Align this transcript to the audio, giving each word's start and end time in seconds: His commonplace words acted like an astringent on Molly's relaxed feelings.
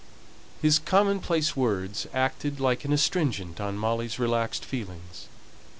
His 0.63 0.79
commonplace 0.79 1.55
words 1.55 2.07
acted 2.11 2.59
like 2.59 2.85
an 2.85 2.91
astringent 2.91 3.61
on 3.61 3.77
Molly's 3.77 4.17
relaxed 4.17 4.65
feelings. 4.65 5.27